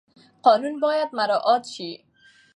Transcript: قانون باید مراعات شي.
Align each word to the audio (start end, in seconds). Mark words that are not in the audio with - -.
قانون 0.45 0.75
باید 0.83 1.09
مراعات 1.17 1.63
شي. 1.73 1.91